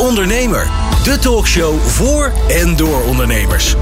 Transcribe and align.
Ondernemer, 0.00 0.70
de 1.04 1.18
talkshow 1.18 1.80
voor 1.80 2.32
en 2.48 2.76
door 2.76 3.02
ondernemers. 3.02 3.74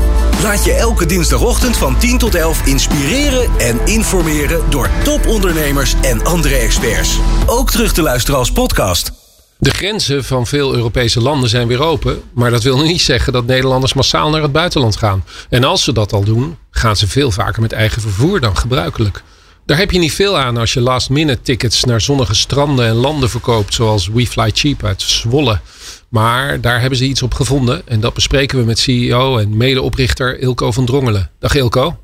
Laat 0.42 0.64
je 0.64 0.72
elke 0.72 1.06
dinsdagochtend 1.06 1.76
van 1.76 1.98
10 1.98 2.18
tot 2.18 2.34
11 2.34 2.66
inspireren 2.66 3.50
en 3.58 3.80
informeren 3.84 4.70
door 4.70 4.90
topondernemers 5.04 5.94
en 6.02 6.24
andere 6.24 6.54
experts. 6.54 7.18
Ook 7.46 7.70
terug 7.70 7.92
te 7.92 8.02
luisteren 8.02 8.38
als 8.38 8.52
podcast. 8.52 9.12
De 9.58 9.70
grenzen 9.70 10.24
van 10.24 10.46
veel 10.46 10.74
Europese 10.74 11.20
landen 11.20 11.48
zijn 11.48 11.68
weer 11.68 11.82
open, 11.82 12.22
maar 12.34 12.50
dat 12.50 12.62
wil 12.62 12.78
niet 12.78 13.00
zeggen 13.00 13.32
dat 13.32 13.46
Nederlanders 13.46 13.92
massaal 13.92 14.30
naar 14.30 14.42
het 14.42 14.52
buitenland 14.52 14.96
gaan. 14.96 15.24
En 15.48 15.64
als 15.64 15.84
ze 15.84 15.92
dat 15.92 16.12
al 16.12 16.24
doen, 16.24 16.58
gaan 16.70 16.96
ze 16.96 17.08
veel 17.08 17.30
vaker 17.30 17.62
met 17.62 17.72
eigen 17.72 18.02
vervoer 18.02 18.40
dan 18.40 18.56
gebruikelijk. 18.56 19.22
Daar 19.68 19.78
heb 19.78 19.90
je 19.90 19.98
niet 19.98 20.14
veel 20.14 20.38
aan 20.38 20.56
als 20.56 20.72
je 20.72 20.80
last 20.80 21.10
minute 21.10 21.42
tickets 21.42 21.84
naar 21.84 22.00
zonnige 22.00 22.34
stranden 22.34 22.86
en 22.86 22.94
landen 22.94 23.30
verkoopt, 23.30 23.74
zoals 23.74 24.08
We 24.08 24.26
Fly 24.26 24.50
Cheap 24.54 24.84
uit 24.84 25.02
Zwolle. 25.02 25.60
Maar 26.08 26.60
daar 26.60 26.80
hebben 26.80 26.98
ze 26.98 27.04
iets 27.04 27.22
op 27.22 27.32
gevonden 27.32 27.82
en 27.86 28.00
dat 28.00 28.14
bespreken 28.14 28.58
we 28.58 28.64
met 28.64 28.78
CEO 28.78 29.38
en 29.38 29.56
medeoprichter 29.56 30.38
Ilko 30.38 30.72
van 30.72 30.86
Drongelen. 30.86 31.30
Dag 31.38 31.54
Ilko. 31.54 31.96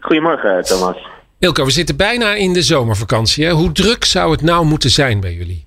Goedemorgen 0.00 0.62
Thomas. 0.62 0.96
Ilko, 1.38 1.64
we 1.64 1.70
zitten 1.70 1.96
bijna 1.96 2.34
in 2.34 2.52
de 2.52 2.62
zomervakantie. 2.62 3.44
Hè? 3.44 3.52
Hoe 3.52 3.72
druk 3.72 4.04
zou 4.04 4.30
het 4.30 4.42
nou 4.42 4.64
moeten 4.64 4.90
zijn 4.90 5.20
bij 5.20 5.32
jullie? 5.32 5.66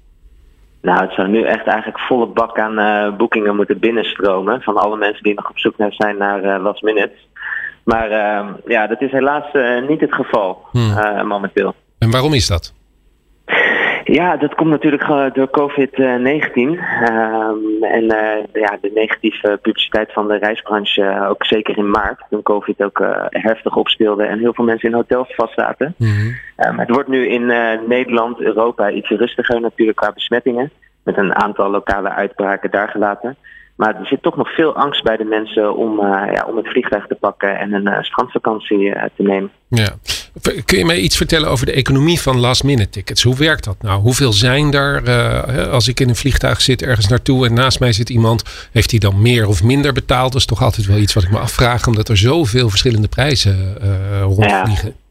Nou, 0.81 1.01
het 1.01 1.13
zou 1.13 1.27
nu 1.27 1.43
echt 1.43 1.65
eigenlijk 1.67 1.99
volle 1.99 2.27
bak 2.27 2.59
aan 2.59 2.79
uh, 2.79 3.17
boekingen 3.17 3.55
moeten 3.55 3.79
binnenstromen 3.79 4.61
van 4.61 4.77
alle 4.77 4.97
mensen 4.97 5.23
die 5.23 5.33
nog 5.33 5.49
op 5.49 5.59
zoek 5.59 5.73
zijn 5.89 6.17
naar 6.17 6.43
uh, 6.43 6.63
last 6.63 6.81
minutes. 6.81 7.27
Maar 7.83 8.11
uh, 8.11 8.47
ja, 8.65 8.87
dat 8.87 9.01
is 9.01 9.11
helaas 9.11 9.45
niet 9.87 9.99
het 9.99 10.13
geval 10.13 10.65
hmm. 10.71 11.27
momenteel. 11.27 11.75
En 11.97 12.11
waarom 12.11 12.33
is 12.33 12.47
dat? 12.47 12.73
Ja, 14.11 14.37
dat 14.37 14.55
komt 14.55 14.69
natuurlijk 14.69 15.33
door 15.33 15.49
COVID-19 15.49 15.91
ehm, 16.53 17.83
en 17.83 18.03
ja, 18.53 18.77
de 18.81 18.91
negatieve 18.93 19.59
publiciteit 19.61 20.13
van 20.13 20.27
de 20.27 20.37
reisbranche, 20.37 21.27
ook 21.29 21.45
zeker 21.45 21.77
in 21.77 21.89
maart, 21.89 22.23
toen 22.29 22.41
COVID 22.41 22.83
ook 22.83 23.03
heftig 23.29 23.75
opspeelde 23.75 24.23
en 24.23 24.39
heel 24.39 24.53
veel 24.53 24.65
mensen 24.65 24.89
in 24.89 24.95
hotels 24.95 25.35
vastzaten. 25.35 25.95
Mm 25.97 26.37
het 26.55 26.89
wordt 26.89 27.09
nu 27.09 27.27
in 27.27 27.45
Nederland, 27.87 28.39
Europa 28.39 28.89
iets 28.89 29.09
rustiger 29.09 29.61
natuurlijk 29.61 29.97
qua 29.97 30.11
besmettingen, 30.11 30.71
met 31.03 31.17
een 31.17 31.35
aantal 31.35 31.69
lokale 31.69 32.09
uitbraken 32.09 32.71
daar 32.71 32.89
gelaten. 32.89 33.35
Maar 33.75 33.95
er 33.95 34.05
zit 34.05 34.21
toch 34.21 34.37
nog 34.37 34.53
veel 34.53 34.75
angst 34.75 35.03
bij 35.03 35.17
de 35.17 35.23
mensen 35.23 35.75
om, 35.75 35.99
ja, 36.07 36.45
om 36.47 36.57
het 36.57 36.67
vliegtuig 36.67 37.07
te 37.07 37.15
pakken 37.15 37.59
en 37.59 37.73
een 37.73 38.03
strandvakantie 38.03 38.93
te 39.15 39.23
nemen. 39.23 39.51
Ja. 39.67 39.89
Kun 40.65 40.77
je 40.77 40.85
mij 40.85 40.99
iets 40.99 41.17
vertellen 41.17 41.49
over 41.49 41.65
de 41.65 41.71
economie 41.71 42.21
van 42.21 42.37
last 42.37 42.63
minute 42.63 42.89
tickets? 42.89 43.23
Hoe 43.23 43.35
werkt 43.35 43.63
dat 43.63 43.81
nou? 43.81 44.01
Hoeveel 44.01 44.33
zijn 44.33 44.73
er? 44.73 45.09
als 45.69 45.87
ik 45.87 45.99
in 45.99 46.09
een 46.09 46.15
vliegtuig 46.15 46.61
zit 46.61 46.81
ergens 46.81 47.07
naartoe 47.07 47.45
en 47.45 47.53
naast 47.53 47.79
mij 47.79 47.93
zit 47.93 48.09
iemand, 48.09 48.43
heeft 48.71 48.91
hij 48.91 48.99
dan 48.99 49.21
meer 49.21 49.47
of 49.47 49.63
minder 49.63 49.93
betaald? 49.93 50.31
Dat 50.31 50.41
is 50.41 50.47
toch 50.47 50.63
altijd 50.63 50.87
wel 50.87 50.97
iets 50.97 51.13
wat 51.13 51.23
ik 51.23 51.31
me 51.31 51.39
afvraag, 51.39 51.87
omdat 51.87 52.09
er 52.09 52.17
zoveel 52.17 52.69
verschillende 52.69 53.07
prijzen 53.07 53.77
rondvliegen. 54.21 54.87
Ja. 54.87 55.07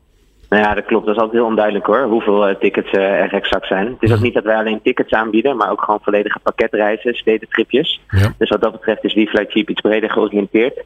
Nou 0.48 0.62
ja, 0.62 0.74
dat 0.74 0.84
klopt. 0.84 1.06
Dat 1.06 1.14
is 1.14 1.20
altijd 1.20 1.40
heel 1.40 1.48
onduidelijk 1.48 1.86
hoor, 1.86 2.02
hoeveel 2.02 2.48
uh, 2.48 2.54
tickets 2.54 2.92
uh, 2.92 3.20
er 3.20 3.32
exact 3.32 3.66
zijn. 3.66 3.86
Het 3.86 3.96
is 4.02 4.10
ook 4.10 4.16
mhm. 4.16 4.24
niet 4.24 4.34
dat 4.34 4.44
wij 4.44 4.56
alleen 4.56 4.82
tickets 4.82 5.12
aanbieden, 5.12 5.56
maar 5.56 5.70
ook 5.70 5.82
gewoon 5.82 6.00
volledige 6.02 6.38
pakketreizen, 6.38 7.14
stedentripjes. 7.14 8.00
Ja. 8.08 8.32
Dus 8.38 8.48
wat 8.48 8.60
dat 8.60 8.72
betreft 8.72 9.04
is 9.04 9.12
Fly 9.12 9.46
Cheap 9.48 9.68
iets 9.68 9.80
breder 9.80 10.10
georiënteerd. 10.10 10.78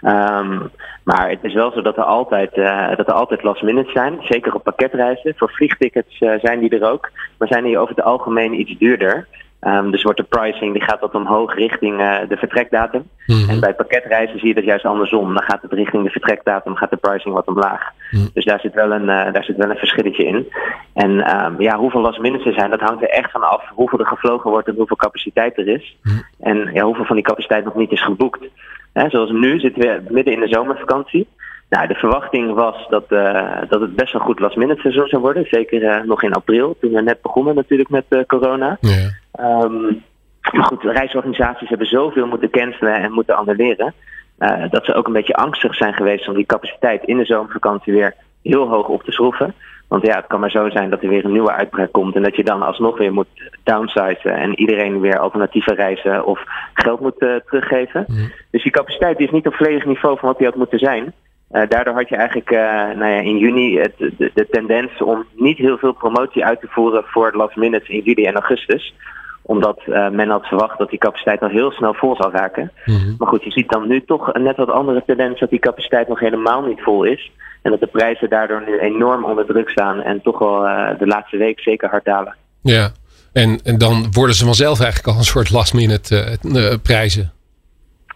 Um, 0.00 0.70
maar 1.04 1.30
het 1.30 1.38
is 1.42 1.54
wel 1.54 1.72
zo 1.72 1.82
dat 1.82 1.96
er 1.96 2.02
altijd, 2.02 2.56
uh, 2.56 2.96
dat 2.96 3.08
er 3.08 3.14
altijd 3.14 3.42
last 3.42 3.62
minutes 3.62 3.92
zijn, 3.92 4.18
zeker 4.22 4.54
op 4.54 4.64
pakketreizen. 4.64 5.34
Voor 5.36 5.50
vliegtickets 5.50 6.18
zijn 6.18 6.60
die 6.60 6.78
er 6.78 6.90
ook, 6.90 7.10
maar 7.38 7.48
zijn 7.48 7.64
die 7.64 7.78
over 7.78 7.94
het 7.94 8.04
algemeen 8.04 8.60
iets 8.60 8.78
duurder. 8.78 9.26
Um, 9.66 9.90
dus 9.90 10.02
wordt 10.02 10.18
de 10.18 10.24
pricing 10.24 10.72
die 10.72 10.82
gaat 10.82 11.00
wat 11.00 11.14
omhoog 11.14 11.54
richting 11.54 12.00
uh, 12.00 12.18
de 12.28 12.36
vertrekdatum. 12.36 13.08
Mhm. 13.26 13.50
En 13.50 13.60
bij 13.60 13.74
pakketreizen 13.74 14.38
zie 14.38 14.48
je 14.48 14.54
dat 14.54 14.64
juist 14.64 14.84
andersom. 14.84 15.34
Dan 15.34 15.42
gaat 15.42 15.62
het 15.62 15.72
richting 15.72 16.04
de 16.04 16.10
vertrekdatum, 16.10 16.76
gaat 16.76 16.90
de 16.90 16.96
pricing 16.96 17.34
wat 17.34 17.46
omlaag. 17.46 17.82
Mhm. 18.10 18.26
Dus 18.34 18.44
daar 18.44 18.60
zit, 18.60 18.74
wel 18.74 18.92
een, 18.92 19.02
uh, 19.02 19.32
daar 19.32 19.44
zit 19.44 19.56
wel 19.56 19.70
een 19.70 19.76
verschilletje 19.76 20.24
in. 20.24 20.52
En 20.94 21.36
um, 21.44 21.60
ja, 21.60 21.76
hoeveel 21.76 22.00
last 22.00 22.20
minutes 22.20 22.46
er 22.46 22.52
zijn, 22.52 22.70
dat 22.70 22.80
hangt 22.80 23.02
er 23.02 23.08
echt 23.08 23.30
van 23.30 23.42
af 23.42 23.62
hoeveel 23.74 23.98
er 23.98 24.06
gevlogen 24.06 24.50
wordt 24.50 24.68
en 24.68 24.74
hoeveel 24.74 24.96
capaciteit 24.96 25.58
er 25.58 25.68
is. 25.68 25.96
Mhm. 26.02 26.14
En 26.40 26.70
ja, 26.72 26.84
hoeveel 26.84 27.04
van 27.04 27.16
die 27.16 27.24
capaciteit 27.24 27.64
nog 27.64 27.74
niet 27.74 27.92
is 27.92 28.02
geboekt. 28.02 28.40
He, 28.92 29.10
zoals 29.10 29.30
nu 29.30 29.58
zitten 29.58 29.82
we 29.82 30.02
midden 30.08 30.34
in 30.34 30.40
de 30.40 30.48
zomervakantie. 30.48 31.28
Nou, 31.70 31.86
de 31.86 31.94
verwachting 31.94 32.54
was 32.54 32.86
dat, 32.88 33.04
uh, 33.08 33.60
dat 33.68 33.80
het 33.80 33.94
best 33.94 34.12
wel 34.12 34.22
goed 34.22 34.40
last 34.40 34.56
minute 34.56 34.80
seizoen 34.80 35.08
zou 35.08 35.22
worden. 35.22 35.46
Zeker 35.50 35.82
uh, 35.82 36.02
nog 36.02 36.22
in 36.22 36.32
april, 36.32 36.76
toen 36.80 36.92
we 36.92 37.02
net 37.02 37.22
begonnen 37.22 37.54
natuurlijk 37.54 37.88
met 37.88 38.04
uh, 38.08 38.20
corona. 38.26 38.78
Ja. 38.80 39.10
Um, 39.64 40.02
maar 40.52 40.64
goed, 40.64 40.82
reisorganisaties 40.82 41.68
hebben 41.68 41.86
zoveel 41.86 42.26
moeten 42.26 42.50
cancelen 42.50 42.94
en 42.94 43.12
moeten 43.12 43.36
annuleren. 43.36 43.94
dat 44.70 44.84
ze 44.84 44.94
ook 44.94 45.06
een 45.06 45.12
beetje 45.12 45.34
angstig 45.34 45.74
zijn 45.74 45.94
geweest 45.94 46.28
om 46.28 46.34
die 46.34 46.46
capaciteit 46.46 47.04
in 47.04 47.16
de 47.16 47.24
zomervakantie 47.24 47.92
weer 47.92 48.14
heel 48.42 48.68
hoog 48.68 48.88
op 48.88 49.02
te 49.02 49.12
schroeven. 49.12 49.54
Want 49.88 50.06
ja, 50.06 50.16
het 50.16 50.26
kan 50.26 50.40
maar 50.40 50.50
zo 50.50 50.70
zijn 50.70 50.90
dat 50.90 51.02
er 51.02 51.08
weer 51.08 51.24
een 51.24 51.32
nieuwe 51.32 51.52
uitbraak 51.52 51.92
komt 51.92 52.14
en 52.14 52.22
dat 52.22 52.36
je 52.36 52.44
dan 52.44 52.62
alsnog 52.62 52.98
weer 52.98 53.12
moet 53.12 53.50
downsizen 53.62 54.34
en 54.34 54.60
iedereen 54.60 55.00
weer 55.00 55.18
alternatieve 55.18 55.74
reizen 55.74 56.26
of 56.26 56.42
geld 56.74 57.00
moet 57.00 57.18
teruggeven. 57.18 58.06
Dus 58.50 58.62
die 58.62 58.72
capaciteit 58.72 59.18
is 59.18 59.30
niet 59.30 59.46
op 59.46 59.54
volledig 59.54 59.84
niveau 59.84 60.18
van 60.18 60.28
wat 60.28 60.38
die 60.38 60.46
had 60.46 60.56
moeten 60.56 60.78
zijn. 60.78 61.12
Uh, 61.52 61.62
daardoor 61.68 61.94
had 61.94 62.08
je 62.08 62.16
eigenlijk 62.16 62.50
uh, 62.50 62.58
nou 62.98 63.10
ja, 63.10 63.20
in 63.20 63.38
juni 63.38 63.78
het, 63.78 63.92
de, 63.98 64.30
de, 64.34 64.46
tendens 64.50 65.02
om 65.02 65.26
niet 65.34 65.58
heel 65.58 65.78
veel 65.78 65.92
promotie 65.92 66.44
uit 66.44 66.60
te 66.60 66.66
voeren 66.70 67.04
voor 67.06 67.32
last 67.34 67.56
minutes 67.56 67.88
in 67.88 68.00
juli 68.00 68.26
en 68.26 68.34
augustus. 68.34 68.94
Omdat 69.42 69.80
uh, 69.86 70.08
men 70.08 70.28
had 70.28 70.46
verwacht 70.46 70.78
dat 70.78 70.90
die 70.90 70.98
capaciteit 70.98 71.40
al 71.40 71.48
heel 71.48 71.70
snel 71.70 71.94
vol 71.94 72.16
zou 72.16 72.32
raken. 72.32 72.72
Mm-hmm. 72.84 73.14
Maar 73.18 73.28
goed, 73.28 73.44
je 73.44 73.50
ziet 73.50 73.68
dan 73.68 73.88
nu 73.88 74.04
toch 74.04 74.34
een 74.34 74.42
net 74.42 74.56
wat 74.56 74.70
andere 74.70 75.02
tendens 75.06 75.40
dat 75.40 75.50
die 75.50 75.58
capaciteit 75.58 76.08
nog 76.08 76.20
helemaal 76.20 76.62
niet 76.62 76.80
vol 76.80 77.04
is. 77.04 77.30
En 77.62 77.70
dat 77.70 77.80
de 77.80 77.86
prijzen 77.86 78.30
daardoor 78.30 78.62
nu 78.66 78.78
enorm 78.78 79.24
onder 79.24 79.46
druk 79.46 79.68
staan 79.68 80.02
en 80.02 80.22
toch 80.22 80.38
wel 80.38 80.60
de 80.98 81.06
laatste 81.06 81.36
week 81.36 81.60
zeker 81.60 81.88
hard 81.88 82.04
dalen. 82.04 82.36
Ja, 82.62 82.90
en, 83.32 83.60
en 83.64 83.78
dan 83.78 84.06
worden 84.10 84.34
ze 84.34 84.44
vanzelf 84.44 84.80
eigenlijk 84.80 85.12
al 85.12 85.18
een 85.18 85.24
soort 85.24 85.50
last 85.50 85.74
minute 85.74 86.38
prijzen. 86.82 87.32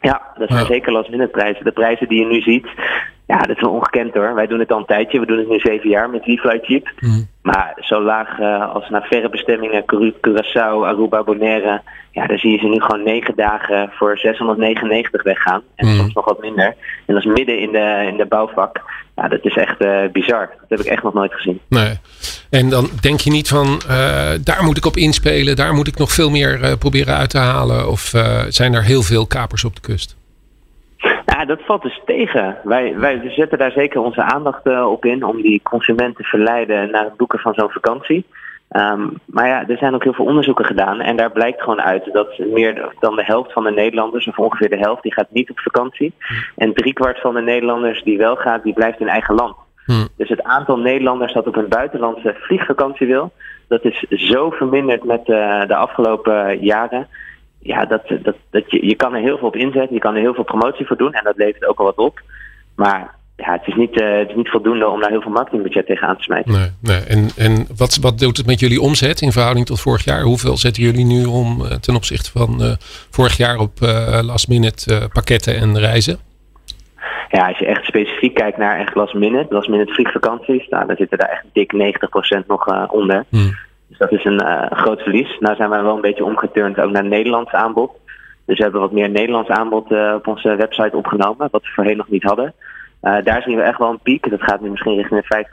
Ja, 0.01 0.23
dat 0.39 0.49
zijn 0.49 0.67
zeker 0.67 0.93
last 0.93 1.11
minute 1.11 1.31
prijzen. 1.31 1.65
De 1.65 1.73
prijzen 1.73 2.09
die 2.09 2.19
je 2.19 2.27
nu 2.27 2.41
ziet, 2.41 2.67
ja, 3.27 3.39
dat 3.39 3.57
is 3.57 3.63
wel 3.63 3.71
ongekend 3.71 4.15
hoor. 4.15 4.35
Wij 4.35 4.47
doen 4.47 4.59
het 4.59 4.73
al 4.73 4.79
een 4.79 4.85
tijdje. 4.85 5.21
We 5.21 5.27
doen 5.27 5.39
het 5.39 5.49
nu 5.49 5.59
zeven 5.59 5.89
jaar 5.89 6.11
met 6.11 6.23
Cheap. 6.63 6.91
Mm. 7.01 7.29
Maar 7.43 7.73
zo 7.77 8.03
laag 8.03 8.39
uh, 8.39 8.75
als 8.75 8.89
naar 8.89 9.07
verre 9.11 9.29
bestemmingen, 9.29 9.85
Curaçao, 10.29 10.85
Aruba, 10.85 11.23
Bonaire. 11.23 11.83
Ja, 12.11 12.27
daar 12.27 12.39
zie 12.39 12.51
je 12.51 12.59
ze 12.59 12.67
nu 12.67 12.81
gewoon 12.81 13.03
negen 13.03 13.37
dagen 13.37 13.91
voor 13.93 14.19
699 14.19 15.23
weggaan. 15.23 15.63
En 15.75 15.87
mm. 15.87 15.97
soms 15.97 16.13
nog 16.13 16.25
wat 16.25 16.41
minder. 16.41 16.75
En 17.07 17.15
dat 17.15 17.17
is 17.17 17.25
midden 17.25 17.59
in 17.59 17.73
de, 17.73 18.05
in 18.11 18.17
de 18.17 18.27
bouwvak. 18.27 18.81
Ja, 19.17 19.29
dat 19.29 19.45
is 19.45 19.57
echt 19.57 19.83
uh, 19.83 19.99
bizar. 20.13 20.51
Dat 20.61 20.69
heb 20.69 20.81
ik 20.81 20.87
echt 20.87 21.03
nog 21.03 21.15
nooit 21.15 21.35
gezien. 21.35 21.61
Nee. 21.69 21.99
En 22.51 22.69
dan 22.69 22.89
denk 23.01 23.21
je 23.21 23.31
niet 23.31 23.49
van, 23.49 23.81
uh, 23.89 24.31
daar 24.45 24.65
moet 24.65 24.77
ik 24.77 24.87
op 24.87 24.97
inspelen. 24.97 25.57
Daar 25.57 25.75
moet 25.75 25.87
ik 25.89 25.99
nog 25.99 26.13
veel 26.13 26.31
meer 26.31 26.77
proberen 26.79 27.17
uit 27.17 27.31
te 27.31 27.39
halen. 27.39 27.89
Of 27.89 28.13
zijn 28.49 28.75
er 28.75 28.83
heel 28.83 29.03
veel 29.03 29.27
kapers 29.27 29.65
op 29.65 29.75
de 29.75 29.81
kust? 29.81 30.17
Ja, 31.45 31.55
dat 31.55 31.65
valt 31.65 31.83
dus 31.83 32.01
tegen. 32.05 32.57
Wij, 32.63 32.99
wij 32.99 33.31
zetten 33.31 33.59
daar 33.59 33.71
zeker 33.71 34.01
onze 34.01 34.23
aandacht 34.23 34.67
uh, 34.67 34.91
op 34.91 35.05
in 35.05 35.25
om 35.25 35.43
die 35.43 35.61
consument 35.63 36.17
te 36.17 36.23
verleiden 36.23 36.91
naar 36.91 37.05
het 37.05 37.17
boeken 37.17 37.39
van 37.39 37.55
zo'n 37.55 37.71
vakantie. 37.71 38.27
Um, 38.71 39.19
maar 39.27 39.49
ja, 39.49 39.69
er 39.69 39.79
zijn 39.79 39.95
ook 39.95 40.03
heel 40.03 40.13
veel 40.13 40.25
onderzoeken 40.25 40.65
gedaan 40.65 41.01
en 41.01 41.17
daar 41.17 41.31
blijkt 41.31 41.63
gewoon 41.63 41.81
uit 41.81 42.13
dat 42.13 42.39
meer 42.39 42.93
dan 43.01 43.17
de 43.17 43.25
helft 43.25 43.53
van 43.53 43.65
de 43.65 43.71
Nederlanders, 43.71 44.27
of 44.27 44.39
ongeveer 44.39 44.71
de 44.71 44.79
helft, 44.79 45.03
die 45.03 45.13
gaat 45.13 45.31
niet 45.31 45.51
op 45.51 45.59
vakantie. 45.59 46.15
En 46.57 46.75
driekwart 46.75 47.21
van 47.21 47.35
de 47.35 47.43
Nederlanders 47.43 48.03
die 48.03 48.19
wel 48.19 48.37
gaat, 48.37 48.63
die 48.63 48.75
blijft 48.75 49.01
in 49.01 49.09
eigen 49.09 49.35
land. 49.35 49.57
Hmm. 49.85 50.09
Dus 50.17 50.29
het 50.29 50.43
aantal 50.43 50.79
Nederlanders 50.79 51.33
dat 51.33 51.47
op 51.47 51.57
een 51.57 51.69
buitenlandse 51.69 52.35
vliegvakantie 52.39 53.07
wil, 53.07 53.33
dat 53.69 53.85
is 53.85 54.01
zo 54.09 54.51
verminderd 54.51 55.05
met 55.05 55.29
uh, 55.29 55.67
de 55.67 55.77
afgelopen 55.77 56.59
jaren 56.59 57.09
ja, 57.65 57.85
dat, 57.85 58.03
dat, 58.23 58.37
dat 58.51 58.71
je, 58.71 58.87
je 58.87 58.95
kan 58.95 59.15
er 59.15 59.21
heel 59.21 59.39
veel 59.39 59.49
op 59.49 59.57
inzetten, 59.57 59.95
je 59.95 60.01
kan 60.01 60.15
er 60.15 60.21
heel 60.21 60.35
veel 60.35 60.45
promotie 60.45 60.87
voor 60.87 60.97
doen 60.97 61.13
en 61.13 61.25
dat 61.25 61.37
levert 61.37 61.67
ook 61.67 61.79
al 61.79 61.85
wat 61.85 61.97
op. 61.97 62.21
Maar 62.75 63.15
ja, 63.37 63.53
het 63.53 63.67
is 63.67 63.75
niet, 63.75 64.01
uh, 64.01 64.19
het 64.19 64.29
is 64.29 64.35
niet 64.35 64.49
voldoende 64.49 64.89
om 64.89 65.01
daar 65.01 65.11
heel 65.11 65.21
veel 65.21 65.31
marketingbudget 65.31 65.87
tegenaan 65.87 66.17
te 66.17 66.23
smijten. 66.23 66.53
Nee, 66.53 66.71
nee. 66.81 67.01
En, 67.01 67.29
en 67.37 67.67
wat, 67.77 67.99
wat 68.01 68.19
doet 68.19 68.37
het 68.37 68.47
met 68.47 68.61
jullie 68.61 68.81
omzet 68.81 69.21
in 69.21 69.33
verhouding 69.33 69.67
tot 69.67 69.81
vorig 69.81 70.05
jaar? 70.05 70.23
Hoeveel 70.23 70.57
zetten 70.57 70.83
jullie 70.83 71.05
nu 71.05 71.25
om 71.25 71.61
uh, 71.61 71.71
ten 71.71 71.95
opzichte 71.95 72.31
van 72.31 72.63
uh, 72.63 72.73
vorig 73.11 73.37
jaar 73.37 73.59
op 73.59 73.73
last 74.23 74.49
minute 74.49 75.09
pakketten 75.13 75.57
en 75.57 75.79
reizen? 75.79 76.19
Ja, 77.29 77.49
als 77.49 77.59
je 77.59 77.67
echt 77.67 77.85
specifiek 77.85 78.35
kijkt 78.35 78.59
naar 78.59 78.79
echt 78.79 78.95
last 78.95 79.15
minute, 79.15 79.55
last 79.55 79.69
minute 79.69 79.93
vliegvakanties, 79.93 80.69
nou, 80.69 80.87
dan 80.87 80.97
zitten 80.97 81.19
daar 81.19 81.29
echt 81.29 81.45
dik 81.53 81.73
90% 82.43 82.47
nog 82.47 82.91
onder. 82.91 83.25
Hmm. 83.29 83.57
Dus 83.99 84.09
dat 84.09 84.19
is 84.19 84.25
een 84.25 84.43
uh, 84.43 84.63
groot 84.71 85.01
verlies. 85.01 85.37
Nou 85.41 85.57
zijn 85.57 85.71
wij 85.71 85.83
wel 85.83 85.95
een 85.95 86.01
beetje 86.01 86.25
omgeturnd 86.25 86.81
ook 86.81 86.91
naar 86.91 87.05
Nederlands 87.05 87.53
aanbod. 87.53 87.91
Dus 88.47 88.57
we 88.57 88.63
hebben 88.63 88.81
wat 88.81 88.93
meer 88.93 89.11
Nederlands 89.11 89.49
aanbod 89.49 89.91
uh, 89.91 90.13
op 90.17 90.27
onze 90.27 90.57
website 90.57 90.97
opgenomen, 90.97 91.49
wat 91.51 91.63
we 91.63 91.69
voorheen 91.75 91.97
nog 91.97 92.09
niet 92.09 92.23
hadden. 92.23 92.55
Uh, 93.03 93.17
daar 93.25 93.43
zien 93.43 93.57
we 93.57 93.63
echt 93.63 93.79
wel 93.79 93.91
een 93.91 94.03
piek. 94.03 94.31
Dat 94.31 94.43
gaat 94.43 94.61
nu 94.61 94.71
misschien 94.71 94.97
richting 94.97 95.27
de 95.27 95.47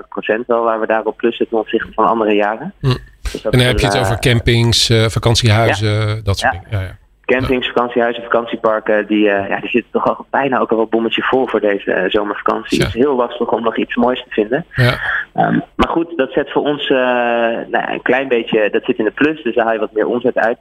50% 0.44 0.46
wel, 0.48 0.64
waar 0.64 0.80
we 0.80 0.88
daar 0.88 1.04
op 1.04 1.18
plus 1.18 1.38
zitten 1.38 1.56
ten 1.56 1.66
opzichte 1.66 1.94
van 1.94 2.06
andere 2.06 2.34
jaren. 2.34 2.74
Hm. 2.80 2.88
Dus 3.22 3.44
en 3.44 3.52
dan 3.52 3.60
heb 3.60 3.80
je 3.80 3.86
het 3.86 3.98
over 3.98 4.20
campings, 4.20 4.94
vakantiehuizen, 5.08 6.24
dat 6.24 6.40
soort 6.40 6.52
dingen. 6.52 6.68
Ja, 6.70 6.82
ja 6.82 7.00
campings, 7.31 7.68
vakantiehuizen, 7.68 8.24
vakantieparken, 8.24 9.07
die, 9.07 9.24
ja, 9.24 9.60
die 9.60 9.69
zitten 9.69 9.92
toch 9.92 10.07
al 10.07 10.25
bijna 10.30 10.60
ook 10.60 10.72
al 10.72 10.80
een 10.80 10.89
bommetje 10.89 11.22
vol 11.22 11.48
voor 11.48 11.60
deze 11.60 12.06
zomervakantie. 12.07 12.80
Het 12.80 12.88
is 12.88 12.94
heel 13.01 13.16
lastig 13.16 13.51
om 13.51 13.63
nog 13.63 13.78
iets 13.78 13.95
moois 13.95 14.24
te 14.24 14.30
vinden. 14.30 14.66
Ja. 14.75 15.00
Ehm, 15.33 15.60
maar 15.75 15.89
goed, 15.89 16.13
dat 16.16 16.31
zet 16.31 16.51
voor 16.51 16.62
ons 16.62 16.89
nou, 16.89 17.92
een 17.92 18.01
klein 18.01 18.28
beetje, 18.28 18.69
dat 18.72 18.83
zit 18.83 18.98
in 18.98 19.06
de 19.06 19.12
plus, 19.12 19.44
dus 19.44 19.56
daar 19.56 19.66
haal 19.66 19.74
je 19.74 19.80
wat 19.80 19.94
meer 19.94 20.07
omzet 20.07 20.36
uit. 20.36 20.57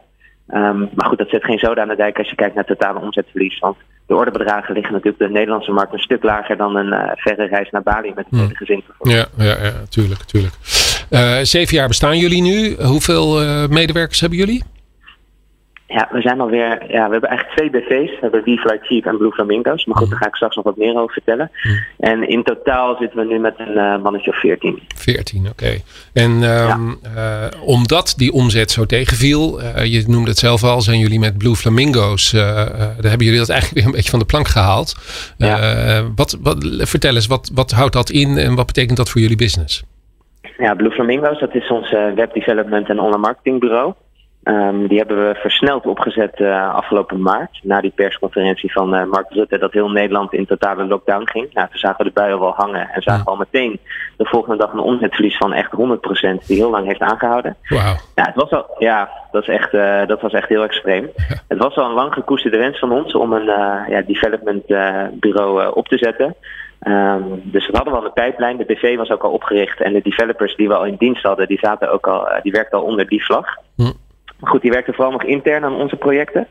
Ehm, 0.48 0.78
maar 0.78 1.06
goed, 1.06 1.18
dat 1.18 1.28
zet 1.28 1.44
geen 1.44 1.58
zoden 1.58 1.82
aan 1.82 1.88
de 1.88 1.96
dijk 1.96 2.18
als 2.18 2.28
je 2.28 2.34
kijkt 2.36 2.54
naar 2.54 2.64
totale 2.64 3.00
omzetverlies. 3.00 3.58
Want 3.58 3.76
de 4.06 4.14
orderbedragen 4.14 4.74
liggen 4.74 4.92
natuurlijk 4.92 5.22
op 5.22 5.26
de 5.26 5.32
Nederlandse 5.32 5.72
markt 5.72 5.92
een 5.92 5.98
stuk 5.98 6.22
lager 6.22 6.56
dan 6.56 6.76
een 6.76 7.16
verre 7.16 7.46
reis 7.46 7.70
naar 7.70 7.82
Bali 7.82 8.12
met 8.14 8.24
het 8.24 8.40
hele 8.40 8.44
hmm. 8.44 8.56
gezin. 8.56 8.84
Ja, 9.02 9.26
ja, 9.36 9.56
ja, 9.62 9.72
tuurlijk, 9.88 10.20
tuurlijk. 10.22 10.54
Zeven 11.46 11.76
jaar 11.76 11.88
bestaan 11.88 12.18
jullie 12.18 12.42
nu. 12.42 12.76
Hoeveel 12.82 13.40
medewerkers 13.68 14.20
hebben 14.20 14.38
jullie? 14.38 14.64
Ja, 15.92 16.08
we 16.10 16.20
zijn 16.20 16.40
alweer. 16.40 16.92
Ja, 16.92 17.06
we 17.06 17.12
hebben 17.12 17.28
eigenlijk 17.28 17.58
twee 17.58 17.70
BV's. 17.70 18.10
We 18.10 18.18
hebben 18.20 18.44
WeFly 18.44 18.78
Chief 18.82 19.04
en 19.04 19.16
Blue 19.16 19.32
Flamingo's. 19.32 19.84
Maar 19.84 19.96
goed, 19.96 20.10
daar 20.10 20.18
ga 20.18 20.26
ik 20.26 20.34
straks 20.34 20.56
nog 20.56 20.64
wat 20.64 20.76
meer 20.76 20.96
over 20.96 21.12
vertellen. 21.12 21.50
Hm. 21.54 21.68
En 21.98 22.28
in 22.28 22.42
totaal 22.42 22.96
zitten 22.96 23.18
we 23.18 23.24
nu 23.24 23.38
met 23.38 23.54
een 23.56 23.76
uh, 23.76 24.02
mannetje 24.02 24.30
of 24.30 24.40
14. 24.40 24.82
14, 24.96 25.46
oké. 25.48 25.76
En 26.12 26.30
um, 26.30 26.98
uh, 27.16 27.46
omdat 27.64 28.14
die 28.16 28.32
omzet 28.32 28.70
zo 28.70 28.86
tegenviel, 28.86 29.60
uh, 29.60 29.84
je 29.84 30.04
noemde 30.06 30.28
het 30.28 30.38
zelf 30.38 30.62
al, 30.64 30.80
zijn 30.80 30.98
jullie 30.98 31.18
met 31.18 31.38
Blue 31.38 31.54
Flamingo's. 31.54 32.30
daar 32.30 32.94
hebben 33.02 33.26
jullie 33.26 33.38
dat 33.38 33.48
eigenlijk 33.48 33.80
weer 33.80 33.86
een 33.86 33.96
beetje 33.96 34.10
van 34.10 34.18
de 34.18 34.24
plank 34.24 34.48
gehaald. 34.48 34.94
Ja. 35.36 36.02
wat, 36.14 36.38
wat, 36.42 36.56
vertel 36.78 37.14
eens, 37.14 37.26
wat, 37.26 37.50
wat 37.54 37.70
houdt 37.70 37.92
dat 37.92 38.10
in 38.10 38.36
en 38.38 38.54
wat 38.54 38.66
betekent 38.66 38.96
dat 38.96 39.10
voor 39.10 39.20
jullie 39.20 39.36
business? 39.36 39.84
Ja, 40.58 40.74
Blue 40.74 40.90
Flamingo's, 40.90 41.40
dat 41.40 41.54
is 41.54 41.70
ons 41.70 41.90
web 41.90 42.34
development 42.34 42.88
en 42.88 42.98
online 42.98 43.18
marketingbureau. 43.18 43.94
Um, 44.44 44.88
die 44.88 44.98
hebben 44.98 45.28
we 45.28 45.34
versneld 45.34 45.86
opgezet 45.86 46.38
uh, 46.38 46.74
afgelopen 46.74 47.22
maart. 47.22 47.60
Na 47.62 47.80
die 47.80 47.92
persconferentie 47.94 48.72
van 48.72 48.94
uh, 48.94 49.04
Mark 49.04 49.30
Rutte 49.30 49.58
dat 49.58 49.72
heel 49.72 49.90
Nederland 49.90 50.32
in 50.32 50.46
totale 50.46 50.84
lockdown 50.84 51.28
ging. 51.28 51.52
Nou, 51.52 51.68
toen 51.68 51.78
zagen 51.78 52.04
de 52.04 52.10
buien 52.10 52.38
wel 52.38 52.54
hangen 52.56 52.88
en 52.90 53.02
zagen 53.02 53.24
al 53.24 53.36
meteen 53.36 53.80
de 54.16 54.24
volgende 54.24 54.56
dag 54.56 54.72
een 54.72 54.78
omzetverlies 54.78 55.36
van 55.36 55.52
echt 55.52 55.72
100% 55.72 56.46
die 56.46 56.56
heel 56.56 56.70
lang 56.70 56.86
heeft 56.86 57.00
aangehouden. 57.00 57.56
Wow. 57.68 57.80
Ja, 58.14 58.24
het 58.24 58.34
was 58.34 58.50
al, 58.50 58.66
ja 58.78 59.10
dat, 59.30 59.42
is 59.42 59.48
echt, 59.48 59.74
uh, 59.74 60.06
dat 60.06 60.20
was 60.20 60.32
echt 60.32 60.48
heel 60.48 60.62
extreem. 60.62 61.10
Het 61.48 61.58
was 61.58 61.76
al 61.76 61.84
een 61.84 61.94
lang 61.94 62.12
gekoesterde 62.12 62.58
wens 62.58 62.78
van 62.78 62.92
ons 62.92 63.14
om 63.14 63.32
een 63.32 63.44
ja, 63.88 64.02
development 64.06 64.66
bureau 65.20 65.74
op 65.74 65.88
te 65.88 65.98
zetten. 65.98 66.36
Um, 66.82 67.40
dus 67.44 67.66
we 67.66 67.76
hadden 67.76 67.92
wel 67.92 68.04
een 68.04 68.12
pijplijn. 68.12 68.56
De 68.56 68.64
BV 68.64 68.96
was 68.96 69.10
ook 69.10 69.22
al 69.22 69.30
opgericht 69.30 69.80
en 69.80 69.92
de 69.92 70.02
developers 70.02 70.56
die 70.56 70.68
we 70.68 70.74
al 70.74 70.84
in 70.84 70.96
dienst 70.98 71.22
hadden, 71.22 71.48
die 71.48 71.58
zaten 71.58 71.92
ook 71.92 72.06
al, 72.06 72.28
die 72.42 72.52
werkten 72.52 72.78
al 72.78 72.84
onder 72.84 73.08
die 73.08 73.24
vlag. 73.24 73.46
Hm. 73.76 73.90
Goed, 74.40 74.62
die 74.62 74.70
werkte 74.70 74.92
vooral 74.92 75.12
nog 75.12 75.24
intern 75.24 75.64
aan 75.64 75.74
onze 75.74 75.96
projecten. 75.96 76.46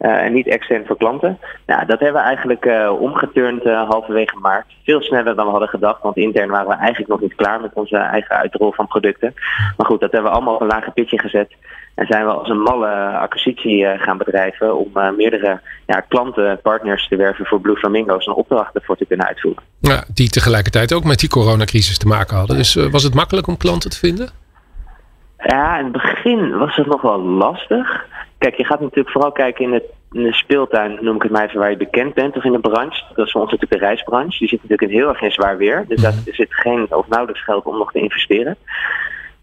Uh, 0.00 0.24
en 0.24 0.32
niet 0.32 0.46
extern 0.46 0.86
voor 0.86 0.96
klanten. 0.96 1.38
Nou, 1.66 1.86
dat 1.86 2.00
hebben 2.00 2.22
we 2.22 2.26
eigenlijk 2.26 2.64
uh, 2.64 3.00
omgeturnd 3.00 3.66
uh, 3.66 3.88
halverwege 3.88 4.36
maart. 4.38 4.66
Veel 4.84 5.02
sneller 5.02 5.36
dan 5.36 5.44
we 5.44 5.50
hadden 5.50 5.68
gedacht. 5.68 6.02
Want 6.02 6.16
intern 6.16 6.50
waren 6.50 6.68
we 6.68 6.74
eigenlijk 6.74 7.10
nog 7.10 7.20
niet 7.20 7.34
klaar 7.34 7.60
met 7.60 7.70
onze 7.74 7.96
eigen 7.96 8.36
uitrol 8.36 8.72
van 8.72 8.86
producten. 8.86 9.34
Maar 9.76 9.86
goed, 9.86 10.00
dat 10.00 10.12
hebben 10.12 10.30
we 10.30 10.36
allemaal 10.36 10.54
op 10.54 10.60
een 10.60 10.66
lage 10.66 10.90
pitje 10.90 11.18
gezet. 11.18 11.52
En 11.94 12.06
zijn 12.06 12.24
we 12.24 12.32
als 12.32 12.48
een 12.48 12.62
malle 12.62 12.88
acquisitie 13.18 13.86
gaan 13.98 14.18
bedrijven 14.18 14.76
om 14.76 14.90
meerdere 15.16 15.60
ja, 15.86 16.00
klanten, 16.00 16.60
partners 16.62 17.08
te 17.08 17.16
werven 17.16 17.46
voor 17.46 17.60
Blue 17.60 17.76
Flamingo's 17.76 18.26
en 18.26 18.34
opdrachten 18.34 18.82
voor 18.84 18.96
te 18.96 19.06
kunnen 19.06 19.26
uitvoeren. 19.26 19.62
Ja, 19.80 20.04
die 20.14 20.28
tegelijkertijd 20.28 20.92
ook 20.92 21.04
met 21.04 21.18
die 21.18 21.28
coronacrisis 21.28 21.98
te 21.98 22.06
maken 22.06 22.36
hadden. 22.36 22.56
Dus 22.56 22.74
was 22.74 23.02
het 23.02 23.14
makkelijk 23.14 23.46
om 23.46 23.56
klanten 23.56 23.90
te 23.90 23.98
vinden? 23.98 24.43
Ja, 25.46 25.78
in 25.78 25.84
het 25.84 25.92
begin 25.92 26.58
was 26.58 26.76
het 26.76 26.86
nog 26.86 27.00
wel 27.00 27.20
lastig. 27.20 28.06
Kijk, 28.38 28.54
je 28.54 28.64
gaat 28.64 28.80
natuurlijk 28.80 29.10
vooral 29.10 29.32
kijken 29.32 29.64
in, 29.64 29.72
het, 29.72 29.84
in 30.12 30.22
de 30.22 30.32
speeltuin, 30.32 30.98
noem 31.00 31.16
ik 31.16 31.22
het 31.22 31.30
maar 31.30 31.44
even, 31.44 31.58
waar 31.58 31.70
je 31.70 31.76
bekend 31.76 32.14
bent, 32.14 32.36
of 32.36 32.44
in 32.44 32.52
de 32.52 32.58
branche. 32.58 33.02
Dat 33.14 33.26
is 33.26 33.32
voor 33.32 33.40
ons 33.40 33.50
natuurlijk 33.50 33.80
de 33.80 33.86
reisbranche. 33.86 34.38
Die 34.38 34.48
zit 34.48 34.62
natuurlijk 34.62 34.90
in 34.90 34.98
heel 34.98 35.08
erg 35.08 35.20
in 35.20 35.30
zwaar 35.30 35.56
weer. 35.56 35.84
Dus 35.88 36.00
daar 36.00 36.12
zit 36.12 36.54
geen 36.54 36.86
of 36.94 37.08
nauwelijks 37.08 37.44
geld 37.44 37.64
om 37.64 37.78
nog 37.78 37.92
te 37.92 37.98
investeren. 37.98 38.56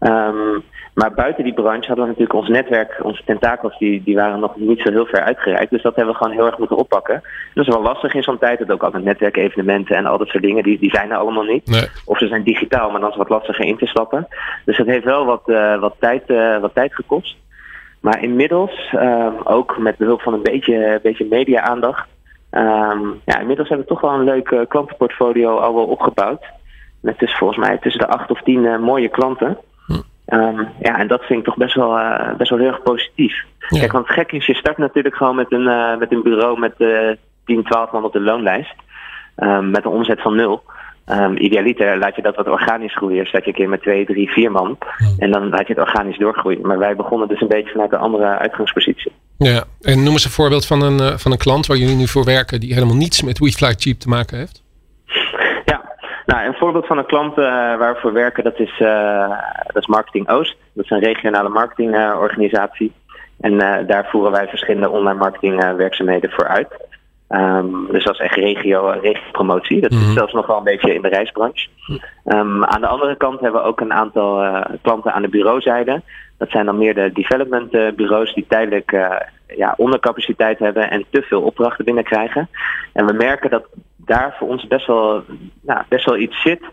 Um, 0.00 0.62
maar 0.94 1.14
buiten 1.14 1.44
die 1.44 1.54
branche 1.54 1.86
hadden 1.86 2.04
we 2.04 2.10
natuurlijk 2.10 2.38
ons 2.38 2.48
netwerk, 2.48 3.00
onze 3.02 3.22
tentakels, 3.24 3.78
die, 3.78 4.02
die 4.04 4.16
waren 4.16 4.40
nog 4.40 4.56
niet 4.56 4.80
zo 4.80 4.90
heel 4.90 5.06
ver 5.06 5.22
uitgereikt. 5.22 5.70
Dus 5.70 5.82
dat 5.82 5.96
hebben 5.96 6.14
we 6.14 6.20
gewoon 6.20 6.36
heel 6.36 6.46
erg 6.46 6.58
moeten 6.58 6.76
oppakken. 6.76 7.22
Dat 7.54 7.66
is 7.66 7.74
wel 7.74 7.82
lastig 7.82 8.14
in 8.14 8.22
zo'n 8.22 8.38
tijd. 8.38 8.58
Dat 8.58 8.70
ook 8.70 8.82
altijd 8.82 9.04
netwerkevenementen 9.04 9.96
en 9.96 10.06
al 10.06 10.18
dat 10.18 10.28
soort 10.28 10.42
dingen, 10.42 10.62
die, 10.62 10.78
die 10.78 10.90
zijn 10.90 11.10
er 11.10 11.16
allemaal 11.16 11.44
niet. 11.44 11.90
Of 12.04 12.18
ze 12.18 12.26
zijn 12.26 12.42
digitaal, 12.42 12.90
maar 12.90 13.00
dan 13.00 13.10
is 13.10 13.16
het 13.16 13.28
wat 13.28 13.38
lastiger 13.38 13.64
in 13.64 13.76
te 13.76 13.86
stappen. 13.86 14.28
Dus 14.64 14.76
dat 14.76 14.86
heeft 14.86 15.04
wel 15.04 15.24
wat, 15.24 15.42
uh, 15.46 15.80
wat, 15.80 15.94
tijd, 15.98 16.22
uh, 16.26 16.58
wat 16.58 16.74
tijd 16.74 16.94
gekost. 16.94 17.36
Maar 18.00 18.22
inmiddels, 18.22 18.92
um, 18.94 19.34
ook 19.44 19.78
met 19.78 19.96
behulp 19.96 20.22
van 20.22 20.32
een 20.32 20.42
beetje, 20.42 21.00
beetje 21.02 21.26
media-aandacht, 21.30 22.08
um, 22.50 23.20
ja, 23.24 23.38
inmiddels 23.38 23.68
hebben 23.68 23.86
we 23.86 23.92
toch 23.92 24.00
wel 24.00 24.12
een 24.12 24.24
leuk 24.24 24.64
klantenportfolio 24.68 25.56
al 25.56 25.74
wel 25.74 25.86
opgebouwd. 25.86 26.44
Met 27.00 27.18
dus 27.18 27.36
volgens 27.36 27.58
mij 27.58 27.78
tussen 27.78 28.00
de 28.00 28.08
acht 28.08 28.30
of 28.30 28.42
tien 28.42 28.80
mooie 28.80 29.08
klanten. 29.08 29.58
Um, 30.32 30.68
ja, 30.80 30.98
en 30.98 31.08
dat 31.08 31.24
vind 31.24 31.38
ik 31.38 31.44
toch 31.44 31.56
best 31.56 31.74
wel, 31.74 31.98
uh, 31.98 32.34
best 32.36 32.50
wel 32.50 32.58
heel 32.58 32.68
erg 32.68 32.82
positief. 32.82 33.44
Kijk, 33.68 33.92
want 33.92 34.10
gek 34.10 34.32
is, 34.32 34.46
je 34.46 34.54
start 34.54 34.78
natuurlijk 34.78 35.14
gewoon 35.14 35.36
met 35.36 35.52
een, 35.52 35.66
uh, 35.66 35.96
met 35.96 36.12
een 36.12 36.22
bureau 36.22 36.58
met 36.58 36.74
uh, 36.78 37.10
10, 37.44 37.62
12 37.64 37.92
man 37.92 38.04
op 38.04 38.12
de 38.12 38.20
loonlijst. 38.20 38.74
Um, 39.36 39.70
met 39.70 39.84
een 39.84 39.90
omzet 39.90 40.20
van 40.20 40.34
nul. 40.34 40.62
Um, 41.06 41.36
idealiter 41.36 41.98
laat 41.98 42.16
je 42.16 42.22
dat 42.22 42.36
wat 42.36 42.48
organisch 42.48 42.96
groeien. 42.96 43.26
Zet 43.26 43.44
je 43.44 43.48
een 43.50 43.56
keer 43.56 43.68
met 43.68 43.82
2, 43.82 44.06
3, 44.06 44.30
4 44.30 44.50
man. 44.50 44.78
En 45.18 45.30
dan 45.30 45.48
laat 45.48 45.66
je 45.66 45.74
het 45.74 45.82
organisch 45.82 46.18
doorgroeien. 46.18 46.66
Maar 46.66 46.78
wij 46.78 46.96
begonnen 46.96 47.28
dus 47.28 47.40
een 47.40 47.48
beetje 47.48 47.70
vanuit 47.70 47.92
een 47.92 47.98
andere 47.98 48.38
uitgangspositie. 48.38 49.12
Ja, 49.38 49.64
en 49.80 50.02
noem 50.02 50.12
eens 50.12 50.24
een 50.24 50.30
voorbeeld 50.30 50.66
van 50.66 50.82
een, 50.82 51.00
uh, 51.00 51.16
van 51.16 51.32
een 51.32 51.38
klant 51.38 51.66
waar 51.66 51.76
jullie 51.76 51.96
nu 51.96 52.06
voor 52.06 52.24
werken 52.24 52.60
die 52.60 52.74
helemaal 52.74 52.96
niets 52.96 53.22
met 53.22 53.38
WeFly 53.38 53.74
Cheap 53.76 53.98
te 53.98 54.08
maken 54.08 54.38
heeft. 54.38 54.61
Nou, 56.32 56.46
een 56.46 56.54
voorbeeld 56.54 56.86
van 56.86 56.98
een 56.98 57.06
klant 57.06 57.38
uh, 57.38 57.44
waar 57.44 57.94
we 57.94 58.00
voor 58.00 58.12
werken, 58.12 58.44
dat 58.44 58.58
is, 58.58 58.80
uh, 58.80 59.28
dat 59.66 59.82
is 59.82 59.86
Marketing 59.86 60.28
Oost. 60.28 60.56
Dat 60.72 60.84
is 60.84 60.90
een 60.90 61.02
regionale 61.02 61.48
marketingorganisatie. 61.48 62.92
en 63.40 63.52
uh, 63.52 63.74
daar 63.86 64.08
voeren 64.10 64.32
wij 64.32 64.48
verschillende 64.48 64.90
online 64.90 65.18
marketingwerkzaamheden 65.18 66.30
voor 66.30 66.46
uit. 66.46 66.68
Um, 67.28 67.86
dus 67.90 68.04
dat 68.04 68.14
is 68.14 68.20
echt 68.20 68.34
regio, 68.34 68.88
regiopromotie. 68.88 69.80
Dat 69.80 69.92
zit 69.92 70.06
mm 70.06 70.12
zelfs 70.12 70.32
nog 70.32 70.46
wel 70.46 70.56
een 70.56 70.64
beetje 70.64 70.94
in 70.94 71.02
de 71.02 71.08
reisbranche. 71.08 71.68
Um, 72.24 72.64
aan 72.64 72.80
de 72.80 72.86
andere 72.86 73.16
kant 73.16 73.40
hebben 73.40 73.60
we 73.60 73.66
ook 73.66 73.80
een 73.80 73.92
aantal 73.92 74.62
klanten 74.82 75.12
aan 75.12 75.22
de 75.22 75.28
bureauzijde. 75.28 76.02
Dat 76.42 76.50
zijn 76.50 76.66
dan 76.66 76.78
meer 76.78 76.94
de 76.94 77.10
development 77.12 77.70
bureaus 77.96 78.34
die 78.34 78.44
tijdelijk 78.48 78.90
ja, 79.56 79.74
ondercapaciteit 79.76 80.58
hebben 80.58 80.90
en 80.90 81.04
te 81.10 81.22
veel 81.22 81.42
opdrachten 81.42 81.84
binnenkrijgen. 81.84 82.48
En 82.92 83.06
we 83.06 83.12
merken 83.12 83.50
dat 83.50 83.64
daar 83.96 84.34
voor 84.38 84.48
ons 84.48 84.66
best 84.66 84.86
wel, 84.86 85.22
nou, 85.60 85.82
best 85.88 86.04
wel 86.04 86.16
iets 86.16 86.42
zit 86.42 86.60
uh, 86.60 86.68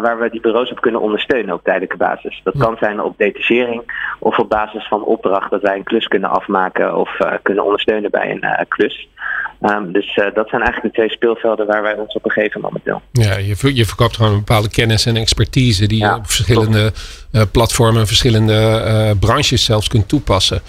waar 0.00 0.18
we 0.18 0.30
die 0.30 0.40
bureaus 0.40 0.70
op 0.70 0.80
kunnen 0.80 1.00
ondersteunen 1.00 1.54
op 1.54 1.64
tijdelijke 1.64 1.96
basis. 1.96 2.40
Dat 2.44 2.54
kan 2.58 2.76
zijn 2.80 3.00
op 3.00 3.18
detachering 3.18 3.82
of 4.18 4.38
op 4.38 4.48
basis 4.48 4.88
van 4.88 5.04
opdracht 5.04 5.50
dat 5.50 5.62
wij 5.62 5.76
een 5.76 5.82
klus 5.82 6.06
kunnen 6.06 6.30
afmaken 6.30 6.96
of 6.96 7.20
uh, 7.20 7.32
kunnen 7.42 7.64
ondersteunen 7.64 8.10
bij 8.10 8.30
een 8.30 8.44
uh, 8.44 8.58
klus. 8.68 9.08
Um, 9.60 9.92
dus 9.92 10.14
dat 10.14 10.48
zijn 10.48 10.62
eigenlijk 10.62 10.82
de 10.82 10.90
twee 10.90 11.10
speelvelden 11.10 11.66
waar 11.66 11.82
wij 11.82 11.94
ons 11.94 12.14
op 12.14 12.24
een 12.24 12.30
gegeven 12.30 12.60
moment 12.60 12.84
doen. 12.84 13.00
Ja, 13.12 13.36
je, 13.36 13.74
je 13.74 13.84
verkoopt 13.84 14.16
gewoon 14.16 14.32
een 14.32 14.38
bepaalde 14.38 14.70
kennis 14.70 15.06
en 15.06 15.16
expertise 15.16 15.86
die 15.86 16.04
je 16.04 16.14
op 16.14 16.26
verschillende 16.26 16.92
platformen, 17.52 18.06
verschillende 18.06 19.16
branches 19.20 19.64
zelfs 19.64 19.88
kunt 19.88 20.08
toepassen. 20.08 20.60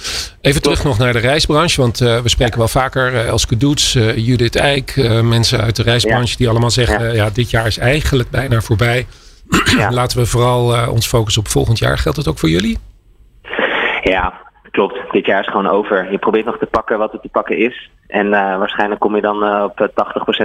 Even 0.41 0.61
terug 0.61 0.83
nog 0.83 0.97
naar 0.97 1.13
de 1.13 1.19
reisbranche, 1.19 1.81
want 1.81 1.99
we 1.99 2.29
spreken 2.29 2.57
wel 2.57 2.67
vaker 2.67 3.25
Elske 3.25 3.57
Doets, 3.57 3.93
Judith 4.15 4.55
Eijk, 4.55 4.95
mensen 5.23 5.61
uit 5.61 5.75
de 5.75 5.83
reisbranche 5.83 6.37
die 6.37 6.49
allemaal 6.49 6.69
zeggen, 6.69 7.13
ja. 7.15 7.29
dit 7.29 7.49
jaar 7.49 7.65
is 7.65 7.77
eigenlijk 7.77 8.29
bijna 8.29 8.61
voorbij. 8.61 9.05
Laten 9.89 10.17
we 10.17 10.25
vooral 10.25 10.89
ons 10.89 11.07
focussen 11.07 11.41
op 11.41 11.47
volgend 11.47 11.79
jaar. 11.79 11.97
Geldt 11.97 12.17
dat 12.17 12.27
ook 12.27 12.39
voor 12.39 12.49
jullie? 12.49 12.77
Ja, 14.03 14.33
klopt. 14.71 15.11
Dit 15.11 15.25
jaar 15.25 15.41
is 15.41 15.47
gewoon 15.47 15.67
over. 15.67 16.11
Je 16.11 16.17
probeert 16.17 16.45
nog 16.45 16.57
te 16.57 16.65
pakken 16.65 16.97
wat 16.97 17.13
er 17.13 17.19
te 17.19 17.29
pakken 17.29 17.57
is. 17.57 17.89
En 18.07 18.25
uh, 18.25 18.31
waarschijnlijk 18.57 18.99
kom 18.99 19.15
je 19.15 19.21
dan 19.21 19.43
uh, 19.43 19.63
op 19.63 19.89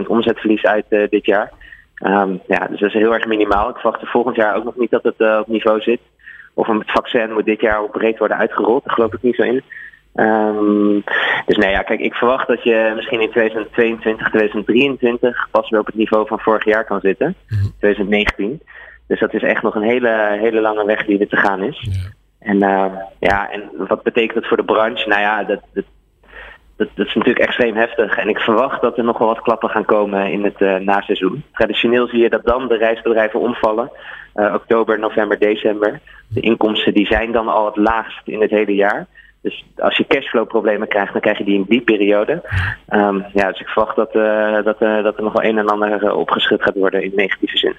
80% 0.03 0.07
omzetverlies 0.07 0.65
uit 0.65 0.85
dit 0.89 1.27
jaar. 1.27 1.53
Um, 2.01 2.41
ja, 2.47 2.67
dus 2.67 2.81
dat 2.81 2.89
is 2.89 2.95
heel 2.95 3.15
erg 3.15 3.27
minimaal. 3.27 3.69
Ik 3.69 3.77
verwacht 3.77 4.09
volgend 4.09 4.37
jaar 4.37 4.57
ook 4.57 4.65
nog 4.65 4.77
niet 4.77 4.91
dat 4.91 5.03
het 5.03 5.39
op 5.41 5.47
niveau 5.47 5.81
zit. 5.81 6.01
Of 6.55 6.67
het 6.67 6.91
vaccin 6.91 7.33
moet 7.33 7.45
dit 7.45 7.61
jaar 7.61 7.81
ook 7.81 7.93
breed 7.93 8.19
worden 8.19 8.37
uitgerold. 8.37 8.85
Daar 8.85 8.95
geloof 8.95 9.13
ik 9.13 9.23
niet 9.23 9.35
zo 9.35 9.43
in. 9.43 9.63
Um, 10.15 11.03
dus 11.47 11.57
nee, 11.57 11.71
ja, 11.71 11.83
kijk, 11.83 12.01
ik 12.01 12.15
verwacht 12.15 12.47
dat 12.47 12.63
je 12.63 12.93
misschien 12.97 13.21
in 13.21 13.31
2022, 13.31 14.29
2023 14.29 15.49
pas 15.51 15.71
weer 15.71 15.81
op 15.81 15.87
het 15.87 15.95
niveau 15.95 16.27
van 16.27 16.41
vorig 16.41 16.65
jaar 16.65 16.85
kan 16.85 17.01
zitten. 17.01 17.35
2019. 17.79 18.47
Mhm. 18.47 18.57
Dus 19.07 19.21
dat 19.21 19.35
is 19.35 19.43
echt 19.43 19.63
nog 19.63 19.75
een 19.75 19.83
hele, 19.83 20.37
hele 20.41 20.61
lange 20.61 20.85
weg 20.85 21.05
die 21.05 21.19
er 21.19 21.29
te 21.29 21.37
gaan 21.37 21.63
is. 21.63 21.79
Ja. 21.81 22.11
En 22.39 22.57
uh, 22.57 22.93
ja, 23.19 23.51
en 23.51 23.63
wat 23.89 24.03
betekent 24.03 24.35
dat 24.35 24.47
voor 24.47 24.57
de 24.57 24.65
branche? 24.65 25.09
Nou 25.09 25.21
ja, 25.21 25.45
dat, 25.45 25.61
dat, 25.73 25.85
dat, 26.79 27.07
is 27.07 27.15
natuurlijk 27.15 27.47
extreem 27.47 27.77
heftig. 27.77 28.17
En 28.17 28.29
ik 28.29 28.39
verwacht 28.39 28.81
dat 28.81 28.99
er 28.99 29.05
nog 29.05 29.19
wel 29.19 29.29
wat 29.29 29.41
klappen 29.41 29.69
gaan 29.69 29.85
komen 29.85 30.33
in 30.33 30.45
het 30.45 30.61
uh, 30.61 30.77
naseizoen. 30.77 31.45
Traditioneel 31.53 32.07
zie 32.07 32.19
je 32.19 32.31
dat 32.31 32.45
dan 32.45 32.69
de 32.69 32.77
reisbedrijven 32.77 33.41
omvallen. 33.41 33.91
Uh, 34.35 34.55
oktober, 34.55 34.99
november, 34.99 35.39
december. 35.39 36.01
De 36.29 36.41
inkomsten 36.41 36.95
die 36.95 37.07
zijn 37.07 37.33
dan 37.33 37.49
al 37.49 37.67
het 37.67 37.77
laagst 37.77 38.21
in 38.25 38.41
het 38.41 38.51
hele 38.51 38.75
jaar. 38.75 39.07
Dus 39.43 39.65
als 39.77 39.97
je 39.97 40.07
cashflow 40.07 40.47
problemen 40.47 40.89
krijgt, 40.89 41.13
dan 41.13 41.21
krijg 41.21 41.39
je 41.39 41.45
die 41.45 41.55
in 41.55 41.65
die 41.69 41.81
periode. 41.81 42.43
Um, 42.91 43.25
ja, 43.35 43.49
dus 43.49 43.61
ik 43.61 43.69
verwacht 43.69 43.97
dat, 43.97 44.15
uh, 44.15 44.55
dat, 44.65 44.79
dat 44.79 45.17
er 45.17 45.23
nog 45.23 45.33
wel 45.33 45.45
een 45.45 45.59
en 45.59 45.69
ander 45.69 46.15
opgeschud 46.15 46.63
gaat 46.63 46.75
worden 46.75 47.03
in 47.03 47.13
negatieve 47.15 47.59
zin. 47.59 47.75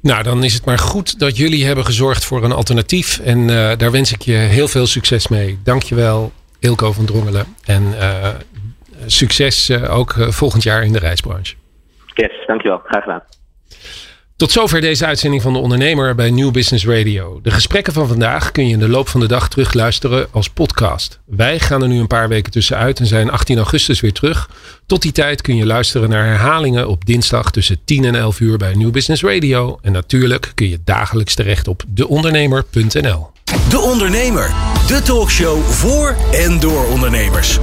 Nou, 0.00 0.22
dan 0.22 0.44
is 0.44 0.54
het 0.54 0.64
maar 0.64 0.78
goed 0.78 1.18
dat 1.18 1.36
jullie 1.36 1.66
hebben 1.66 1.84
gezorgd 1.84 2.24
voor 2.24 2.44
een 2.44 2.52
alternatief. 2.52 3.18
En 3.18 3.46
daar 3.78 3.90
wens 3.90 4.12
ik 4.12 4.22
je 4.22 4.32
heel 4.32 4.68
veel 4.68 4.86
succes 4.86 5.28
mee. 5.28 5.58
Dankjewel, 5.64 6.32
Ilko 6.58 6.92
van 6.92 7.04
Drongelen. 7.04 7.46
En 7.64 7.94
succes 9.06 9.70
ook 9.88 10.14
volgend 10.18 10.62
jaar 10.62 10.84
in 10.84 10.92
de 10.92 10.98
reisbranche. 10.98 11.54
Yes, 12.14 12.46
dankjewel. 12.46 12.80
Graag 12.84 13.02
gedaan. 13.02 13.22
Tot 14.38 14.52
zover 14.52 14.80
deze 14.80 15.06
uitzending 15.06 15.42
van 15.42 15.52
de 15.52 15.58
Ondernemer 15.58 16.14
bij 16.14 16.30
New 16.30 16.50
Business 16.50 16.86
Radio. 16.86 17.40
De 17.42 17.50
gesprekken 17.50 17.92
van 17.92 18.08
vandaag 18.08 18.52
kun 18.52 18.66
je 18.66 18.72
in 18.72 18.78
de 18.78 18.88
loop 18.88 19.08
van 19.08 19.20
de 19.20 19.26
dag 19.26 19.48
terugluisteren 19.48 20.26
als 20.30 20.50
podcast. 20.50 21.20
Wij 21.26 21.58
gaan 21.58 21.82
er 21.82 21.88
nu 21.88 21.98
een 21.98 22.06
paar 22.06 22.28
weken 22.28 22.52
tussenuit 22.52 22.98
en 22.98 23.06
zijn 23.06 23.30
18 23.30 23.56
augustus 23.56 24.00
weer 24.00 24.12
terug. 24.12 24.50
Tot 24.86 25.02
die 25.02 25.12
tijd 25.12 25.42
kun 25.42 25.56
je 25.56 25.66
luisteren 25.66 26.08
naar 26.08 26.24
herhalingen 26.24 26.88
op 26.88 27.04
dinsdag 27.04 27.50
tussen 27.50 27.84
10 27.84 28.04
en 28.04 28.14
11 28.14 28.40
uur 28.40 28.56
bij 28.56 28.74
New 28.74 28.90
Business 28.90 29.22
Radio. 29.22 29.78
En 29.82 29.92
natuurlijk 29.92 30.52
kun 30.54 30.68
je 30.68 30.78
dagelijks 30.84 31.34
terecht 31.34 31.68
op 31.68 31.82
deondernemer.nl. 31.88 33.30
De 33.70 33.78
Ondernemer, 33.78 34.54
de 34.88 35.02
talkshow 35.02 35.64
voor 35.64 36.16
en 36.32 36.60
door 36.60 36.86
ondernemers. 36.86 37.58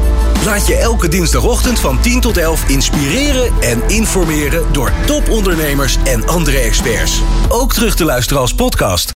Laat 0.46 0.68
je 0.68 0.76
elke 0.76 1.08
dinsdagochtend 1.08 1.80
van 1.80 2.02
10 2.02 2.22
tot 2.22 2.38
11 2.38 2.70
inspireren 2.70 3.62
en 3.62 3.84
informeren 3.88 4.74
door 4.74 4.92
topondernemers 5.06 5.98
en 6.04 6.28
andere 6.28 6.58
experts. 6.58 7.22
Ook 7.50 7.74
terug 7.74 7.96
te 7.96 8.06
luisteren 8.06 8.42
als 8.42 8.54
podcast. 8.54 9.14